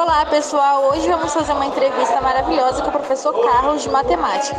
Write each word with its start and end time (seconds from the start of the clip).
Olá 0.00 0.24
pessoal, 0.26 0.84
hoje 0.84 1.08
vamos 1.08 1.34
fazer 1.34 1.50
uma 1.50 1.66
entrevista 1.66 2.20
maravilhosa 2.20 2.82
com 2.82 2.88
o 2.88 2.92
professor 2.92 3.34
Carlos 3.44 3.82
de 3.82 3.88
Matemática. 3.88 4.56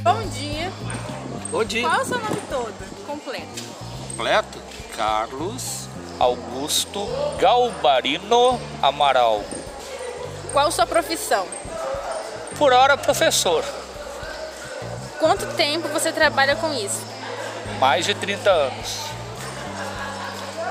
Bom 0.00 0.22
dia. 0.32 0.72
Bom 1.50 1.64
dia. 1.64 1.82
Qual 1.82 1.98
é 1.98 2.02
o 2.02 2.06
seu 2.06 2.18
nome 2.18 2.40
todo, 2.48 3.04
completo? 3.04 3.64
Completo? 4.10 4.58
Carlos 4.96 5.88
Augusto 6.20 7.04
Galbarino 7.40 8.60
Amaral. 8.80 9.42
Qual 10.52 10.68
a 10.68 10.70
sua 10.70 10.86
profissão? 10.86 11.48
Por 12.56 12.72
hora, 12.72 12.96
professor. 12.96 13.64
Quanto 15.18 15.46
tempo 15.54 15.88
você 15.88 16.12
trabalha 16.12 16.54
com 16.56 16.72
isso? 16.72 17.02
Mais 17.80 18.04
de 18.06 18.14
30 18.14 18.50
anos. 18.50 18.96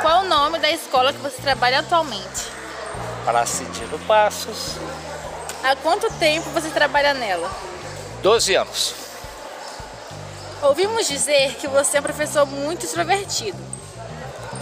Qual 0.01 0.21
o 0.21 0.27
nome 0.27 0.57
da 0.59 0.71
escola 0.71 1.11
que 1.11 1.19
você 1.19 1.41
trabalha 1.41 1.79
atualmente? 1.79 2.47
Placidino 3.25 3.99
Passos. 4.07 4.75
Há 5.63 5.75
quanto 5.75 6.09
tempo 6.13 6.49
você 6.51 6.69
trabalha 6.69 7.13
nela? 7.13 7.51
12 8.21 8.55
anos. 8.55 8.95
Ouvimos 10.61 11.07
dizer 11.07 11.55
que 11.55 11.67
você 11.67 11.97
é 11.97 11.99
um 11.99 12.03
professor 12.03 12.45
muito 12.45 12.85
extrovertido 12.85 13.57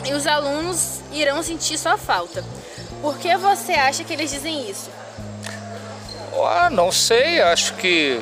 e 0.03 0.13
os 0.13 0.25
alunos 0.25 1.01
irão 1.11 1.43
sentir 1.43 1.77
sua 1.77 1.97
falta. 1.97 2.43
Por 3.01 3.17
que 3.17 3.37
você 3.37 3.73
acha 3.73 4.03
que 4.03 4.13
eles 4.13 4.31
dizem 4.31 4.69
isso? 4.69 4.89
Ah, 6.33 6.69
não 6.69 6.91
sei, 6.91 7.41
acho 7.41 7.75
que 7.75 8.21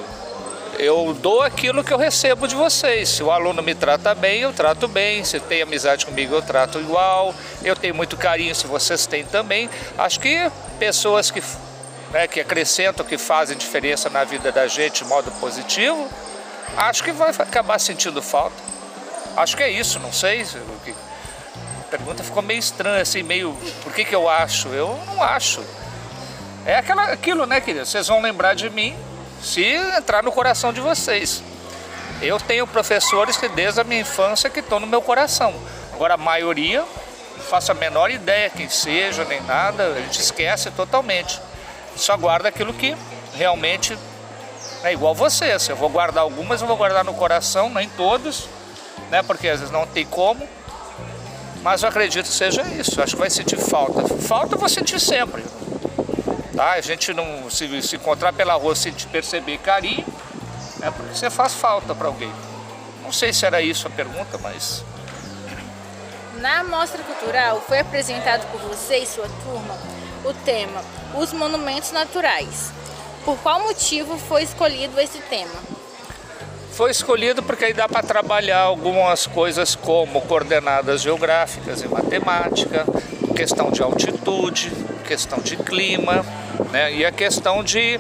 eu 0.80 1.14
dou 1.14 1.42
aquilo 1.42 1.84
que 1.84 1.94
eu 1.94 1.98
recebo 1.98 2.48
de 2.48 2.56
vocês. 2.56 3.10
Se 3.10 3.24
o 3.24 3.32
aluno 3.32 3.62
me 3.62 3.76
trata 3.76 4.14
bem, 4.16 4.42
eu 4.42 4.54
trato 4.54 4.88
bem. 4.88 5.24
Se 5.24 5.40
tem 5.40 5.62
amizade 5.62 6.06
comigo, 6.06 6.36
eu 6.36 6.42
trato 6.42 6.80
igual. 6.80 7.34
Eu 7.64 7.76
tenho 7.76 7.96
muito 7.96 8.18
carinho, 8.18 8.54
se 8.56 8.68
vocês 8.68 9.06
têm 9.06 9.24
também. 9.26 9.70
Acho 9.98 10.20
que 10.20 10.52
pessoas 10.80 11.32
que, 11.32 11.42
né, 12.12 12.28
que 12.28 12.40
acrescentam, 12.40 13.06
que 13.06 13.18
fazem 13.18 13.58
diferença 13.58 14.10
na 14.10 14.24
vida 14.24 14.52
da 14.52 14.68
gente 14.68 15.04
de 15.04 15.10
modo 15.10 15.32
positivo, 15.40 16.10
acho 16.76 17.04
que 17.04 17.12
vai 17.12 17.30
acabar 17.30 17.80
sentindo 17.80 18.22
falta. 18.22 18.56
Acho 19.36 19.58
que 19.58 19.64
é 19.64 19.70
isso, 19.70 20.00
não 20.00 20.12
sei. 20.12 20.46
A 21.82 21.90
pergunta 21.90 22.24
ficou 22.24 22.42
meio 22.42 22.60
estranha, 22.60 23.02
assim, 23.02 23.24
meio. 23.24 23.56
Por 23.84 23.94
que, 23.94 24.06
que 24.06 24.16
eu 24.16 24.28
acho? 24.30 24.70
Eu 24.70 25.00
não 25.08 25.22
acho. 25.22 25.64
É 26.66 26.78
aquela, 26.78 27.04
aquilo, 27.04 27.46
né, 27.46 27.60
querido? 27.60 27.86
Vocês 27.86 28.08
vão 28.08 28.22
lembrar 28.22 28.54
de 28.54 28.70
mim 28.70 28.96
se 29.44 29.63
entrar 29.63 30.23
no 30.23 30.31
coração 30.31 30.72
de 30.72 30.80
vocês. 30.80 31.44
Eu 32.22 32.39
tenho 32.39 32.66
professores 32.66 33.36
que 33.36 33.49
desde 33.49 33.81
a 33.81 33.83
minha 33.83 34.02
infância 34.02 34.49
que 34.49 34.61
estão 34.61 34.80
no 34.80 34.88
meu 34.88 35.02
coração. 35.02 35.53
Agora 35.94 36.13
a 36.13 36.17
maioria, 36.17 36.83
faço 37.49 37.71
a 37.71 37.75
menor 37.75 38.09
ideia 38.09 38.49
quem 38.49 38.69
seja, 38.69 39.25
nem 39.25 39.41
nada, 39.41 39.88
a 39.88 40.02
gente 40.02 40.21
esquece 40.21 40.71
totalmente. 40.71 41.39
Só 41.95 42.16
guarda 42.16 42.47
aquilo 42.47 42.73
que 42.73 42.95
realmente 43.36 43.97
é 44.83 44.94
igual 44.94 45.14
vocês. 45.14 45.67
Eu 45.67 45.75
vou 45.75 45.89
guardar 45.89 46.23
algumas, 46.23 46.61
eu 46.61 46.67
vou 46.67 46.77
guardar 46.77 47.03
no 47.03 47.14
coração, 47.14 47.69
nem 47.69 47.89
todos, 47.89 48.47
né? 49.11 49.21
Porque 49.21 49.49
às 49.49 49.59
vezes 49.59 49.71
não 49.71 49.86
tem 49.86 50.05
como. 50.05 50.47
Mas 51.61 51.83
eu 51.83 51.89
acredito 51.89 52.25
que 52.25 52.33
seja 52.33 52.61
isso. 52.61 53.02
Acho 53.02 53.14
que 53.14 53.19
vai 53.19 53.30
sentir 53.30 53.58
falta. 53.58 54.03
Falta 54.19 54.55
eu 54.55 54.59
vou 54.59 54.69
sentir 54.69 54.99
sempre. 54.99 55.44
Tá? 56.56 56.73
A 56.73 56.82
gente 56.82 57.14
não 57.14 57.50
se, 57.50 57.82
se 57.82 57.96
encontrar 57.96 58.34
pela 58.34 58.54
rua 58.54 58.76
sem 58.76 58.92
te 58.92 59.08
perceber 59.08 59.58
carinho, 59.58 60.05
é 60.82 60.92
porque 60.92 61.16
você 61.16 61.30
faz 61.30 61.54
falta 61.54 61.95
para 61.95 62.08
alguém. 62.08 62.32
Não 63.04 63.11
sei 63.11 63.33
se 63.33 63.45
era 63.45 63.61
isso 63.61 63.88
a 63.88 63.89
pergunta, 63.89 64.38
mas. 64.38 64.83
Na 66.39 66.64
mostra 66.64 67.02
cultural 67.04 67.61
foi 67.67 67.80
apresentado 67.80 68.45
por 68.52 68.60
você 68.61 68.98
e 68.98 69.05
sua 69.05 69.27
turma 69.44 69.77
o 70.26 70.33
tema 70.45 70.82
Os 71.16 71.33
Monumentos 71.33 71.92
Naturais. 71.92 72.72
Por 73.26 73.38
qual 73.39 73.61
motivo 73.61 74.17
foi 74.17 74.44
escolhido 74.44 75.00
esse 75.00 75.20
tema? 75.20 75.54
Foi 76.72 76.92
escolhido 76.92 77.44
porque 77.44 77.66
aí 77.66 77.73
dá 77.73 77.88
para 77.88 78.02
trabalhar 78.02 78.61
algumas 78.61 79.27
coisas 79.27 79.76
como 79.76 80.22
coordenadas 80.22 81.02
geográficas 81.02 81.82
e 81.82 81.88
matemática, 81.88 82.86
questão 83.36 83.70
de 83.72 83.82
altitude, 83.82 84.72
questão 85.06 85.39
de 85.39 85.56
clima, 85.58 86.26
né? 86.71 86.93
E 86.93 87.05
a 87.05 87.11
questão 87.11 87.64
de 87.64 87.99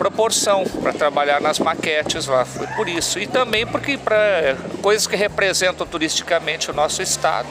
proporção 0.00 0.64
para 0.64 0.94
trabalhar 0.94 1.42
nas 1.42 1.58
maquetes 1.58 2.26
lá, 2.26 2.44
foi 2.44 2.66
por 2.68 2.88
isso. 2.88 3.18
E 3.18 3.26
também 3.26 3.66
porque 3.66 3.98
para 3.98 4.56
coisas 4.80 5.06
que 5.06 5.14
representam 5.14 5.86
turisticamente 5.86 6.70
o 6.70 6.74
nosso 6.74 7.02
estado. 7.02 7.46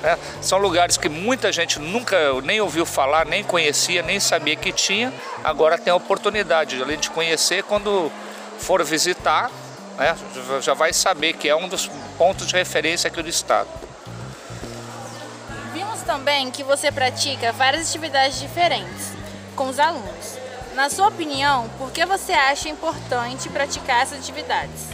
Né? 0.00 0.16
São 0.40 0.58
lugares 0.58 0.96
que 0.96 1.08
muita 1.08 1.50
gente 1.50 1.80
nunca 1.80 2.16
nem 2.42 2.60
ouviu 2.60 2.86
falar, 2.86 3.26
nem 3.26 3.42
conhecia, 3.42 4.02
nem 4.02 4.20
sabia 4.20 4.54
que 4.54 4.72
tinha. 4.72 5.12
Agora 5.42 5.76
tem 5.76 5.92
a 5.92 5.96
oportunidade, 5.96 6.80
além 6.80 6.96
de 6.96 7.10
conhecer, 7.10 7.64
quando 7.64 8.10
for 8.58 8.84
visitar, 8.84 9.50
né? 9.98 10.16
já 10.62 10.74
vai 10.74 10.92
saber 10.92 11.32
que 11.32 11.48
é 11.48 11.56
um 11.56 11.68
dos 11.68 11.90
pontos 12.16 12.46
de 12.46 12.54
referência 12.54 13.08
aqui 13.08 13.20
do 13.20 13.28
estado. 13.28 13.68
Vimos 15.72 16.02
também 16.02 16.52
que 16.52 16.62
você 16.62 16.92
pratica 16.92 17.52
várias 17.52 17.88
atividades 17.88 18.38
diferentes 18.38 19.19
com 19.60 19.68
os 19.68 19.78
alunos. 19.78 20.38
Na 20.74 20.88
sua 20.88 21.08
opinião, 21.08 21.68
por 21.76 21.92
que 21.92 22.06
você 22.06 22.32
acha 22.32 22.70
importante 22.70 23.46
praticar 23.50 24.00
essas 24.00 24.20
atividades? 24.20 24.88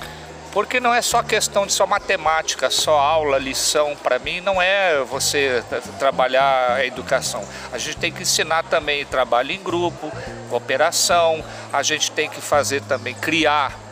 Porque 0.51 0.81
não 0.81 0.93
é 0.93 1.01
só 1.01 1.23
questão 1.23 1.69
de 1.69 1.73
só 1.73 1.87
matemática, 1.87 2.69
só 2.69 2.99
aula, 2.99 3.39
lição. 3.39 3.95
Para 3.95 4.19
mim, 4.19 4.41
não 4.41 4.61
é 4.61 4.99
você 5.05 5.63
trabalhar 6.01 6.73
a 6.73 6.85
educação. 6.85 7.47
A 7.73 7.79
gente 7.79 7.97
tem 7.99 8.11
que 8.11 8.23
ensinar 8.23 8.65
também 8.65 9.07
trabalho 9.07 9.53
em 9.53 9.63
grupo, 9.63 10.11
cooperação. 10.51 11.45
A 11.73 11.85
gente 11.85 12.11
tem 12.11 12.29
que 12.29 12.41
fazer 12.41 12.83
também, 12.83 13.15
criar 13.15 13.86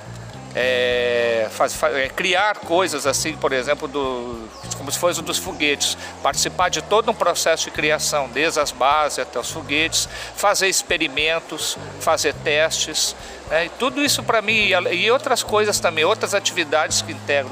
é, 0.54 1.48
faz, 1.50 1.82
é, 1.82 2.08
criar 2.08 2.58
coisas 2.58 3.06
assim, 3.06 3.36
por 3.36 3.52
exemplo, 3.52 3.88
do, 3.88 4.48
como 4.78 4.90
se 4.90 4.98
fosse 4.98 5.20
um 5.20 5.22
dos 5.22 5.38
foguetes, 5.38 5.96
participar 6.22 6.68
de 6.68 6.80
todo 6.82 7.10
um 7.10 7.14
processo 7.14 7.64
de 7.64 7.70
criação, 7.72 8.28
desde 8.28 8.60
as 8.60 8.70
bases 8.70 9.18
até 9.18 9.38
os 9.38 9.50
foguetes, 9.50 10.08
fazer 10.36 10.68
experimentos, 10.68 11.76
fazer 12.00 12.34
testes, 12.34 13.16
né? 13.50 13.68
tudo 13.78 14.02
isso 14.02 14.22
para 14.22 14.40
mim 14.40 14.70
e 14.92 15.10
outras 15.10 15.42
coisas 15.42 15.80
também, 15.80 16.04
outras 16.04 16.34
atividades 16.34 17.02
que 17.02 17.12
integram. 17.12 17.50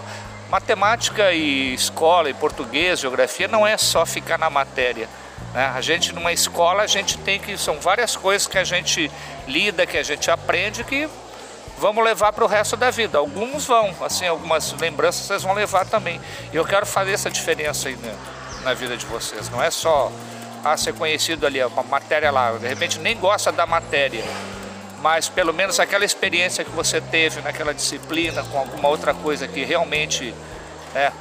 Matemática 0.49 1.33
e 1.33 1.73
escola, 1.73 2.29
e 2.29 2.35
português, 2.35 3.01
geografia, 3.01 3.49
não 3.49 3.67
é 3.67 3.79
só 3.79 4.05
ficar 4.05 4.39
na 4.39 4.51
matéria. 4.51 5.09
Né? 5.55 5.73
A 5.75 5.81
gente, 5.81 6.13
numa 6.13 6.31
escola, 6.31 6.83
a 6.83 6.87
gente 6.87 7.17
tem 7.19 7.41
que. 7.41 7.57
São 7.57 7.81
várias 7.81 8.17
coisas 8.17 8.47
que 8.47 8.59
a 8.59 8.65
gente 8.65 9.11
lida, 9.49 9.87
que 9.87 9.97
a 9.97 10.03
gente 10.03 10.31
aprende, 10.31 10.85
que 10.85 11.09
vamos 11.83 12.05
levar 12.05 12.33
para 12.33 12.45
o 12.45 12.47
resto 12.47 12.77
da 12.77 12.91
vida. 12.93 13.19
Alguns 13.19 13.67
vão, 13.67 13.93
assim, 14.03 14.25
algumas 14.25 14.73
lembranças 14.75 15.27
vocês 15.27 15.43
vão 15.43 15.53
levar 15.53 15.85
também. 15.85 16.21
E 16.53 16.57
eu 16.57 16.65
quero 16.65 16.87
fazer 16.87 17.11
essa 17.11 17.29
diferença 17.29 17.89
aí 17.89 17.97
né, 17.97 18.15
na 18.63 18.73
vida 18.73 18.97
de 18.97 19.05
vocês. 19.05 19.51
Não 19.51 19.61
é 19.61 19.69
só 19.69 20.13
ah, 20.65 20.77
ser 20.77 20.95
conhecido 20.95 21.45
ali, 21.45 21.59
com 21.71 21.81
a 21.81 21.83
matéria 21.83 22.31
lá. 22.31 22.53
De 22.53 22.69
repente 22.69 23.01
nem 23.01 23.17
gosta 23.17 23.51
da 23.51 23.67
matéria, 23.67 24.23
mas 25.01 25.29
pelo 25.29 25.53
menos 25.53 25.81
aquela 25.81 26.05
experiência 26.05 26.65
que 26.65 26.71
você 26.71 27.01
teve 27.01 27.41
naquela 27.41 27.75
disciplina 27.75 28.45
com 28.45 28.61
alguma 28.61 28.89
outra 28.89 29.13
coisa 29.13 29.49
que 29.49 29.65
realmente 29.65 30.33
né, 30.95 31.13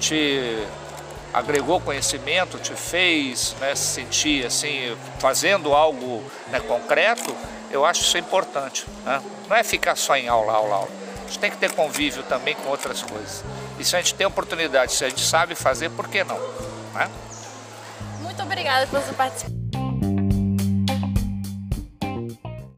te 0.00 0.66
agregou 1.32 1.80
conhecimento, 1.80 2.58
te 2.58 2.74
fez 2.74 3.54
né, 3.60 3.74
se 3.74 3.94
sentir 3.94 4.46
assim, 4.46 4.96
fazendo 5.18 5.74
algo 5.74 6.22
né, 6.48 6.60
concreto, 6.60 7.34
eu 7.70 7.84
acho 7.84 8.02
isso 8.02 8.18
importante. 8.18 8.86
Né? 9.04 9.22
Não 9.48 9.56
é 9.56 9.62
ficar 9.62 9.96
só 9.96 10.16
em 10.16 10.28
aula, 10.28 10.52
aula, 10.52 10.76
aula. 10.76 10.88
A 11.18 11.26
gente 11.26 11.38
tem 11.38 11.50
que 11.50 11.56
ter 11.56 11.72
convívio 11.72 12.22
também 12.22 12.54
com 12.54 12.68
outras 12.68 13.02
coisas. 13.02 13.44
E 13.78 13.84
se 13.84 13.96
a 13.96 14.00
gente 14.00 14.14
tem 14.14 14.26
oportunidade, 14.26 14.92
se 14.92 15.04
a 15.04 15.08
gente 15.08 15.24
sabe 15.24 15.54
fazer, 15.54 15.90
por 15.90 16.08
que 16.08 16.22
não? 16.24 16.38
Né? 16.94 17.10
Muito 18.20 18.42
obrigada 18.42 18.86
pela 18.86 19.02
sua 19.02 19.14
participação. 19.14 19.55